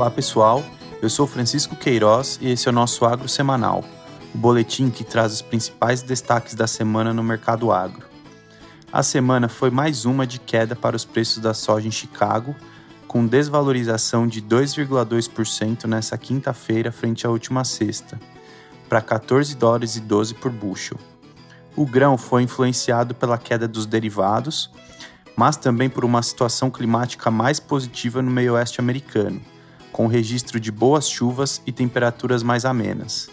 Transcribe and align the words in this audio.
Olá 0.00 0.10
pessoal, 0.10 0.64
eu 1.02 1.10
sou 1.10 1.26
Francisco 1.26 1.76
Queiroz 1.76 2.38
e 2.40 2.48
esse 2.48 2.66
é 2.66 2.70
o 2.70 2.74
nosso 2.74 3.04
Agro 3.04 3.28
Semanal, 3.28 3.84
o 4.34 4.38
boletim 4.38 4.88
que 4.88 5.04
traz 5.04 5.30
os 5.30 5.42
principais 5.42 6.00
destaques 6.00 6.54
da 6.54 6.66
semana 6.66 7.12
no 7.12 7.22
mercado 7.22 7.70
agro. 7.70 8.06
A 8.90 9.02
semana 9.02 9.46
foi 9.46 9.70
mais 9.70 10.06
uma 10.06 10.26
de 10.26 10.40
queda 10.40 10.74
para 10.74 10.96
os 10.96 11.04
preços 11.04 11.36
da 11.42 11.52
soja 11.52 11.86
em 11.86 11.90
Chicago, 11.90 12.56
com 13.06 13.26
desvalorização 13.26 14.26
de 14.26 14.40
2,2% 14.40 15.84
nessa 15.84 16.16
quinta-feira 16.16 16.90
frente 16.90 17.26
à 17.26 17.30
última 17.30 17.62
sexta, 17.62 18.18
para 18.88 19.02
14 19.02 19.54
dólares 19.54 19.96
e 19.96 20.00
12 20.00 20.32
por 20.32 20.50
bushel. 20.50 20.96
O 21.76 21.84
grão 21.84 22.16
foi 22.16 22.42
influenciado 22.42 23.14
pela 23.14 23.36
queda 23.36 23.68
dos 23.68 23.84
derivados, 23.84 24.70
mas 25.36 25.58
também 25.58 25.90
por 25.90 26.06
uma 26.06 26.22
situação 26.22 26.70
climática 26.70 27.30
mais 27.30 27.60
positiva 27.60 28.22
no 28.22 28.30
meio 28.30 28.54
oeste 28.54 28.80
americano, 28.80 29.42
com 29.92 30.06
registro 30.06 30.60
de 30.60 30.70
boas 30.70 31.08
chuvas 31.08 31.60
e 31.66 31.72
temperaturas 31.72 32.42
mais 32.42 32.64
amenas. 32.64 33.28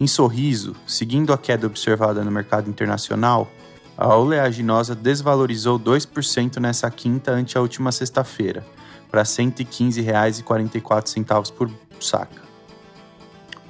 Em 0.00 0.06
Sorriso, 0.06 0.74
seguindo 0.86 1.32
a 1.32 1.38
queda 1.38 1.66
observada 1.66 2.24
no 2.24 2.30
mercado 2.30 2.68
internacional, 2.68 3.50
a 3.96 4.14
oleaginosa 4.16 4.94
desvalorizou 4.94 5.78
2% 5.78 6.58
nessa 6.58 6.90
quinta 6.90 7.30
ante 7.30 7.56
a 7.56 7.60
última 7.60 7.92
sexta-feira, 7.92 8.66
para 9.10 9.22
R$ 9.22 9.28
115,44 9.28 11.52
por 11.52 11.70
saca. 12.00 12.42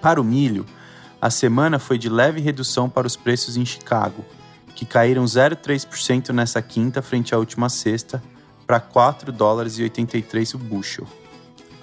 Para 0.00 0.20
o 0.20 0.24
milho, 0.24 0.64
a 1.20 1.30
semana 1.30 1.78
foi 1.78 1.98
de 1.98 2.08
leve 2.08 2.40
redução 2.40 2.88
para 2.88 3.06
os 3.06 3.16
preços 3.16 3.56
em 3.56 3.64
Chicago, 3.64 4.24
que 4.74 4.84
caíram 4.84 5.24
0,3% 5.24 6.30
nessa 6.30 6.60
quinta 6.60 7.00
frente 7.02 7.34
à 7.34 7.38
última 7.38 7.68
sexta, 7.68 8.22
para 8.66 8.80
4 8.80 9.30
dólares 9.30 9.78
e 9.78 9.82
83 9.82 10.54
o 10.54 10.58
bushel. 10.58 11.06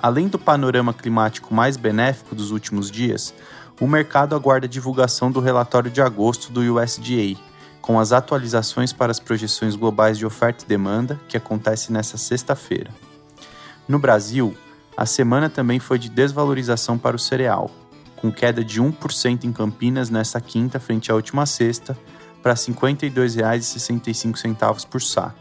Além 0.02 0.28
do 0.28 0.40
panorama 0.40 0.94
climático 0.94 1.54
mais 1.54 1.78
benéfico 1.78 2.34
dos 2.34 2.50
últimos 2.50 2.90
dias, 2.90 3.34
o 3.80 3.88
mercado 3.88 4.36
aguarda 4.36 4.66
a 4.66 4.70
divulgação 4.70 5.32
do 5.32 5.40
relatório 5.40 5.92
de 5.92 6.02
agosto 6.02 6.52
do 6.52 6.62
USDA, 6.62 7.40
com 7.82 8.00
as 8.00 8.12
atualizações 8.12 8.92
para 8.92 9.12
as 9.12 9.20
projeções 9.20 9.76
globais 9.76 10.18
de 10.18 10.26
oferta 10.26 10.64
e 10.64 10.68
demanda, 10.68 11.20
que 11.28 11.38
acontece 11.38 11.92
nesta 11.92 12.18
sexta-feira. 12.18 12.90
No 13.88 14.00
Brasil, 14.00 14.56
a 14.98 15.06
semana 15.06 15.50
também 15.50 15.80
foi 15.80 16.00
de 16.00 16.10
desvalorização 16.10 16.98
para 16.98 17.16
o 17.16 17.20
cereal, 17.20 17.70
com 18.16 18.32
queda 18.32 18.64
de 18.64 18.82
1% 18.82 19.44
em 19.44 19.52
Campinas 19.52 20.10
nesta 20.10 20.42
quinta 20.42 20.80
frente 20.80 21.12
à 21.12 21.16
última 21.16 21.46
sexta, 21.46 21.96
para 22.42 22.54
R$ 22.54 22.60
52,65 22.60 24.88
por 24.88 25.02
saca. 25.02 25.36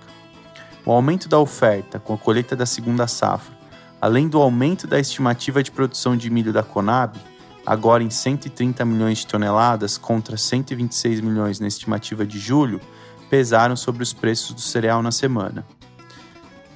O 0.85 0.93
aumento 0.93 1.29
da 1.29 1.39
oferta 1.39 1.99
com 1.99 2.15
a 2.15 2.19
colheita 2.19 2.55
da 2.55 2.67
segunda 2.67 3.07
safra, 3.07 3.60
além 4.01 4.29
do 4.29 4.41
aumento 4.41 4.87
da 4.87 4.99
estimativa 4.99 5.63
de 5.63 5.71
produção 5.71 6.17
de 6.17 6.31
milho 6.31 6.53
da 6.53 6.63
Conab, 6.63 7.19
agora 7.67 8.03
em 8.03 8.11
130 8.11 8.85
milhões 8.85 9.19
de 9.19 9.27
toneladas 9.27 9.99
contra 9.99 10.37
126 10.37 11.21
milhões 11.21 11.61
na 11.61 11.69
estimativa 11.69 12.25
de 12.25 12.39
julho, 12.39 12.81
pesaram 13.29 13.77
sobre 13.77 14.03
os 14.03 14.13
preços 14.13 14.55
do 14.55 14.61
cereal 14.61 15.03
na 15.03 15.13
semana. 15.13 15.65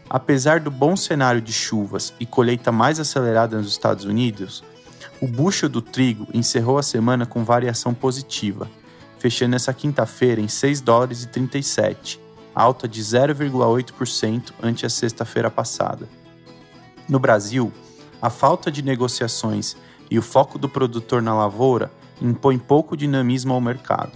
Apesar 0.09 0.61
do 0.61 0.71
bom 0.71 0.95
cenário 0.95 1.41
de 1.41 1.53
chuvas 1.53 2.13
e 2.21 2.27
colheita 2.27 2.71
mais 2.71 3.01
acelerada 3.01 3.57
nos 3.57 3.69
Estados 3.69 4.05
Unidos, 4.05 4.63
o 5.21 5.27
bucho 5.27 5.69
do 5.69 5.81
trigo 5.81 6.29
encerrou 6.35 6.79
a 6.79 6.83
semana 6.83 7.25
com 7.25 7.43
variação 7.43 7.95
positiva, 7.95 8.71
fechando 9.19 9.57
essa 9.57 9.73
quinta-feira 9.73 10.41
em 10.41 10.49
6 10.49 10.83
dólares 10.83 11.25
e 11.25 11.29
37, 11.29 12.21
alta 12.55 12.87
de 12.87 13.01
0,8% 13.01 14.53
ante 14.63 14.85
a 14.85 14.91
sexta-feira 14.91 15.51
passada. 15.51 16.07
No 17.09 17.19
Brasil, 17.19 17.73
a 18.21 18.31
falta 18.31 18.71
de 18.71 18.83
negociações 18.83 19.77
e 20.11 20.19
o 20.19 20.23
foco 20.23 20.59
do 20.59 20.69
produtor 20.69 21.21
na 21.21 21.35
lavoura 21.35 21.91
impõe 22.21 22.59
pouco 22.59 22.97
dinamismo 22.97 23.53
ao 23.53 23.61
mercado. 23.61 24.13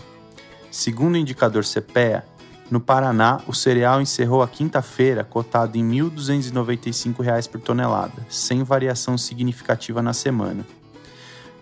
Segundo 0.71 1.15
o 1.15 1.19
indicador 1.19 1.65
CPEA, 1.65 2.25
no 2.71 2.81
Paraná, 2.81 3.41
o 3.47 3.55
cereal 3.55 4.01
encerrou 4.01 4.43
a 4.43 4.49
quinta-feira 4.49 5.25
cotado 5.25 5.79
em 5.79 6.03
R$ 6.03 6.11
1.295 6.11 7.49
por 7.49 7.61
tonelada, 7.61 8.27
sem 8.29 8.63
variação 8.63 9.17
significativa 9.17 10.03
na 10.03 10.13
semana. 10.13 10.67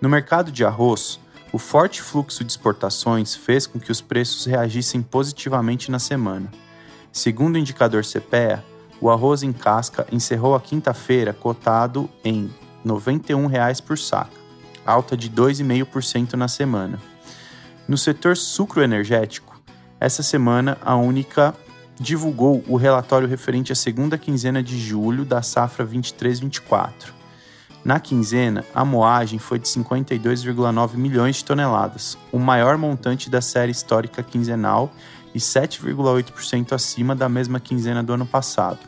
No 0.00 0.09
mercado 0.09 0.50
de 0.50 0.65
arroz, 0.65 1.20
o 1.53 1.59
forte 1.59 2.03
fluxo 2.03 2.42
de 2.42 2.50
exportações 2.50 3.34
fez 3.34 3.66
com 3.66 3.78
que 3.78 3.92
os 3.92 4.00
preços 4.00 4.47
reagissem 4.47 5.00
positivamente 5.00 5.91
na 5.91 6.00
semana. 6.00 6.50
Segundo 7.12 7.54
o 7.54 7.59
indicador 7.59 8.04
CPEA, 8.04 8.65
o 9.00 9.10
arroz 9.10 9.42
em 9.42 9.52
casca 9.52 10.06
encerrou 10.10 10.54
a 10.54 10.60
quinta-feira 10.60 11.32
cotado 11.32 12.08
em 12.24 12.46
R$ 12.46 12.50
91,00 12.84 13.82
por 13.82 13.98
saca, 13.98 14.30
alta 14.84 15.16
de 15.16 15.30
2,5% 15.30 16.34
na 16.34 16.48
semana. 16.48 16.98
No 17.86 17.96
setor 17.96 18.36
sucro 18.36 18.82
energético, 18.82 19.60
essa 20.00 20.22
semana 20.22 20.76
a 20.82 20.96
Única 20.96 21.54
divulgou 21.98 22.62
o 22.68 22.76
relatório 22.76 23.28
referente 23.28 23.72
à 23.72 23.74
segunda 23.74 24.18
quinzena 24.18 24.62
de 24.62 24.78
julho 24.78 25.24
da 25.24 25.42
safra 25.42 25.86
23-24. 25.86 27.16
Na 27.84 28.00
quinzena, 28.00 28.64
a 28.74 28.84
moagem 28.84 29.38
foi 29.38 29.60
de 29.60 29.68
52,9 29.68 30.96
milhões 30.96 31.36
de 31.36 31.44
toneladas, 31.44 32.18
o 32.32 32.38
maior 32.38 32.76
montante 32.76 33.30
da 33.30 33.40
série 33.40 33.70
histórica 33.70 34.22
quinzenal 34.24 34.90
e 35.36 35.38
7,8% 35.38 36.72
acima 36.72 37.14
da 37.14 37.28
mesma 37.28 37.60
quinzena 37.60 38.02
do 38.02 38.14
ano 38.14 38.24
passado. 38.24 38.78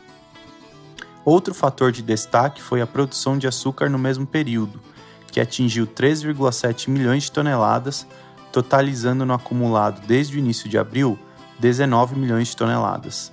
Outro 1.23 1.53
fator 1.53 1.91
de 1.91 2.01
destaque 2.01 2.59
foi 2.59 2.81
a 2.81 2.87
produção 2.87 3.37
de 3.37 3.47
açúcar 3.47 3.87
no 3.87 3.99
mesmo 3.99 4.25
período, 4.25 4.81
que 5.31 5.39
atingiu 5.39 5.85
3,7 5.85 6.89
milhões 6.89 7.25
de 7.25 7.31
toneladas, 7.31 8.07
totalizando 8.51 9.27
no 9.27 9.33
acumulado 9.35 10.01
desde 10.07 10.37
o 10.37 10.39
início 10.39 10.67
de 10.67 10.75
abril 10.75 11.19
19 11.59 12.17
milhões 12.17 12.47
de 12.47 12.57
toneladas. 12.57 13.31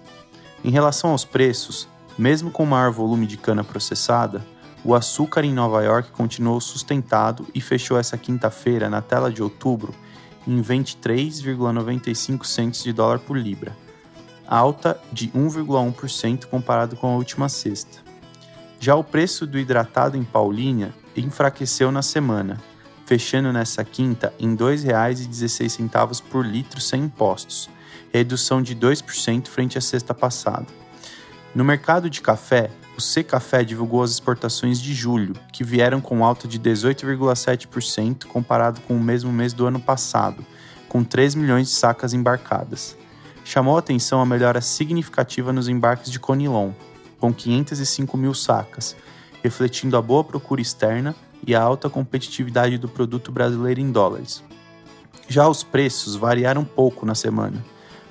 Em 0.63 0.71
relação 0.71 1.13
aos 1.13 1.25
preços, 1.25 1.89
mesmo 2.19 2.51
com 2.51 2.67
maior 2.67 2.93
volume 2.93 3.27
de 3.27 3.39
cana 3.39 3.65
processada, 3.65 4.45
o 4.85 4.95
açúcar 4.95 5.43
em 5.43 5.55
Nova 5.55 5.83
York 5.83 6.11
continuou 6.11 6.61
sustentado 6.61 7.47
e 7.55 7.63
fechou 7.63 7.99
essa 7.99 8.19
quinta-feira, 8.19 8.91
na 8.91 9.01
tela 9.01 9.33
de 9.33 9.43
outubro, 9.43 9.95
em 10.47 10.63
23,95 10.63 12.45
centos 12.45 12.83
de 12.83 12.93
dólar 12.93 13.19
por 13.19 13.37
libra 13.37 13.77
alta 14.47 14.99
de 15.13 15.29
1,1% 15.29 16.47
comparado 16.47 16.97
com 16.97 17.09
a 17.09 17.17
última 17.17 17.49
sexta. 17.49 17.99
Já 18.79 18.95
o 18.95 19.03
preço 19.03 19.47
do 19.47 19.59
hidratado 19.59 20.17
em 20.17 20.25
Paulínia 20.25 20.95
enfraqueceu 21.17 21.91
na 21.91 22.03
semana, 22.03 22.61
fechando 23.07 23.53
nessa 23.53 23.85
quinta 23.85 24.33
em 24.39 24.51
R$ 24.51 24.57
2,16 24.57 26.23
por 26.31 26.45
litro 26.45 26.81
sem 26.81 27.05
impostos, 27.05 27.71
redução 28.13 28.63
de 28.63 28.77
2% 28.77 29.49
frente 29.49 29.79
à 29.79 29.81
sexta 29.81 30.15
passada. 30.15 30.67
No 31.55 31.65
mercado 31.65 32.11
de 32.11 32.21
café, 32.21 32.71
o 32.97 33.01
C 33.01 33.23
Café 33.23 33.63
divulgou 33.65 34.03
as 34.03 34.11
exportações 34.11 34.81
de 34.81 34.95
julho, 34.95 35.35
que 35.53 35.65
vieram 35.65 36.01
com 36.01 36.25
alta 36.25 36.49
de 36.49 36.59
18,7% 36.59 38.27
comparado 38.27 38.81
com 38.83 38.97
o 38.97 39.01
mesmo 39.01 39.33
mês 39.33 39.53
do 39.53 39.67
ano 39.67 39.81
passado, 39.81 40.45
com 40.89 41.05
3 41.05 41.35
milhões 41.35 41.69
de 41.69 41.75
sacas 41.75 42.13
embarcadas 42.15 42.97
chamou 43.47 43.79
atenção 43.79 44.21
a 44.21 44.27
melhora 44.27 44.61
significativa 44.61 45.53
nos 45.53 45.69
embarques 45.69 46.11
de 46.11 46.19
Conilon, 46.19 46.73
com 47.21 47.33
505 47.33 48.17
mil 48.17 48.35
sacas, 48.35 48.97
refletindo 49.41 49.97
a 49.97 50.03
boa 50.03 50.25
procura 50.25 50.61
externa 50.61 51.15
e 51.47 51.55
a 51.55 51.63
alta 51.63 51.89
competitividade 51.89 52.77
do 52.77 52.89
produto 52.89 53.31
brasileiro 53.31 53.81
em 53.81 53.93
dólares. 53.93 54.43
Já 55.29 55.49
os 55.49 55.63
preços 55.63 56.17
variaram 56.17 56.65
pouco 56.65 57.07
na 57.07 57.15
semana. 57.15 57.65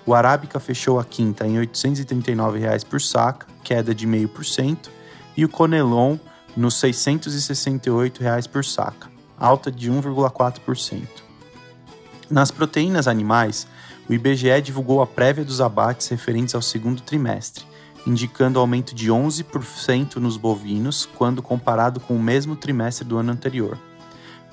O 0.06 0.14
Arábica 0.14 0.58
fechou 0.58 1.02
a 1.02 1.04
quinta 1.04 1.46
em 1.46 1.58
839 1.60 2.58
reais 2.58 2.86
por 2.86 3.02
saca, 3.02 3.46
queda 3.66 3.96
de 3.96 4.08
0,5%, 4.08 4.90
e 5.36 5.44
o 5.44 5.50
Conelon 5.50 6.18
nos 6.56 6.76
668 6.76 8.22
reais 8.22 8.48
por 8.48 8.64
saca, 8.64 9.10
alta 9.38 9.72
de 9.72 9.92
1,4%. 9.92 11.02
Nas 12.30 12.52
proteínas 12.52 13.08
animais, 13.08 13.68
o 14.08 14.14
IBGE 14.14 14.62
divulgou 14.62 15.02
a 15.02 15.08
prévia 15.08 15.44
dos 15.44 15.60
abates 15.60 16.08
referentes 16.08 16.56
ao 16.56 16.62
segundo 16.62 17.02
trimestre, 17.02 17.66
indicando 18.06 18.60
aumento 18.60 18.94
de 18.94 19.12
11% 19.12 20.18
nos 20.18 20.38
bovinos 20.38 21.10
quando 21.18 21.42
comparado 21.42 22.00
com 22.00 22.16
o 22.16 22.22
mesmo 22.22 22.56
trimestre 22.56 23.04
do 23.04 23.18
ano 23.18 23.32
anterior. 23.32 23.78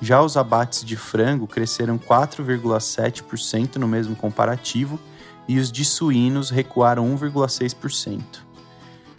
Já 0.01 0.21
os 0.21 0.35
abates 0.35 0.83
de 0.83 0.97
frango 0.97 1.47
cresceram 1.47 1.97
4,7% 1.97 3.75
no 3.77 3.87
mesmo 3.87 4.15
comparativo 4.15 4.99
e 5.47 5.59
os 5.59 5.71
de 5.71 5.85
suínos 5.85 6.49
recuaram 6.49 7.07
1,6%. 7.15 8.52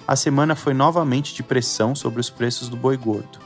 A 0.06 0.16
semana 0.16 0.54
foi 0.54 0.74
novamente 0.74 1.34
de 1.34 1.42
pressão 1.42 1.94
sobre 1.94 2.20
os 2.20 2.28
preços 2.28 2.68
do 2.68 2.76
boi 2.76 2.94
gordo. 2.96 3.38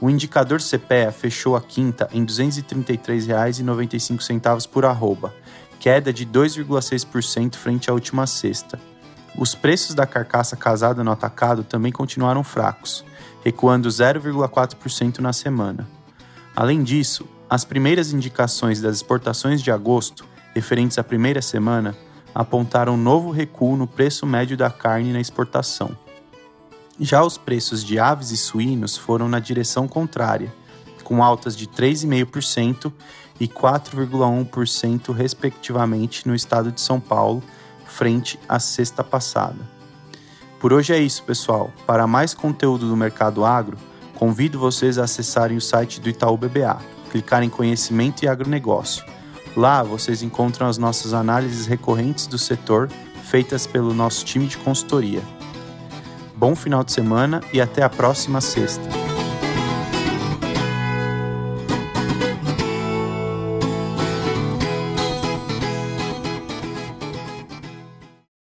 O 0.00 0.08
indicador 0.08 0.58
CPEA 0.60 1.12
fechou 1.12 1.54
a 1.54 1.60
quinta 1.60 2.08
em 2.12 2.20
R$ 2.20 2.26
233,95 2.26 4.66
por 4.68 4.86
arroba, 4.86 5.34
queda 5.78 6.10
de 6.12 6.24
2,6% 6.24 7.56
frente 7.56 7.90
à 7.90 7.92
última 7.92 8.26
sexta. 8.26 8.80
Os 9.36 9.54
preços 9.54 9.94
da 9.94 10.06
carcaça 10.06 10.56
casada 10.56 11.04
no 11.04 11.12
atacado 11.12 11.62
também 11.62 11.92
continuaram 11.92 12.42
fracos, 12.42 13.04
recuando 13.44 13.86
0,4% 13.88 15.18
na 15.18 15.34
semana. 15.34 15.86
Além 16.56 16.82
disso, 16.82 17.28
as 17.50 17.64
primeiras 17.64 18.12
indicações 18.12 18.80
das 18.80 18.96
exportações 18.96 19.62
de 19.62 19.70
agosto, 19.70 20.26
referentes 20.54 20.98
à 20.98 21.04
primeira 21.04 21.42
semana, 21.42 21.94
apontaram 22.34 22.96
novo 22.96 23.30
recuo 23.30 23.76
no 23.76 23.86
preço 23.86 24.26
médio 24.26 24.56
da 24.56 24.70
carne 24.70 25.12
na 25.12 25.20
exportação. 25.20 25.96
Já 27.00 27.22
os 27.22 27.38
preços 27.38 27.84
de 27.84 27.98
aves 27.98 28.30
e 28.30 28.36
suínos 28.36 28.96
foram 28.96 29.28
na 29.28 29.38
direção 29.38 29.86
contrária, 29.86 30.52
com 31.04 31.22
altas 31.22 31.56
de 31.56 31.66
3,5% 31.66 32.92
e 33.40 33.46
4,1%, 33.46 35.12
respectivamente, 35.12 36.26
no 36.26 36.34
estado 36.34 36.72
de 36.72 36.80
São 36.80 36.98
Paulo, 36.98 37.42
frente 37.86 38.38
à 38.48 38.58
sexta 38.58 39.04
passada. 39.04 39.58
Por 40.60 40.72
hoje 40.72 40.92
é 40.92 40.98
isso, 40.98 41.22
pessoal. 41.22 41.72
Para 41.86 42.06
mais 42.06 42.34
conteúdo 42.34 42.88
do 42.88 42.96
mercado 42.96 43.44
agro, 43.44 43.78
convido 44.16 44.58
vocês 44.58 44.98
a 44.98 45.04
acessarem 45.04 45.56
o 45.56 45.60
site 45.60 46.00
do 46.00 46.08
Itaú 46.08 46.36
BBA, 46.36 46.78
clicar 47.10 47.44
em 47.44 47.48
Conhecimento 47.48 48.24
e 48.24 48.28
Agronegócio. 48.28 49.04
Lá 49.56 49.82
vocês 49.82 50.22
encontram 50.22 50.66
as 50.66 50.78
nossas 50.78 51.12
análises 51.12 51.66
recorrentes 51.66 52.26
do 52.26 52.38
setor 52.38 52.88
feitas 53.24 53.66
pelo 53.66 53.92
nosso 53.92 54.24
time 54.24 54.46
de 54.46 54.56
consultoria. 54.56 55.22
Bom 56.34 56.54
final 56.54 56.84
de 56.84 56.92
semana 56.92 57.42
e 57.52 57.60
até 57.60 57.82
a 57.82 57.88
próxima 57.88 58.40
sexta. 58.40 59.07